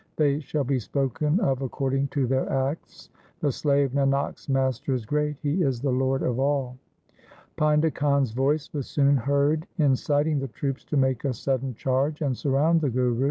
[0.15, 3.11] They shall be spoken of according to their acts.
[3.39, 6.79] The slave Nanak's Master is great; He is the Lord of all.
[7.59, 12.23] 1 Painda Khan's voice was soon heard inciting the troops to make a sudden charge
[12.23, 13.19] and surround the Guru.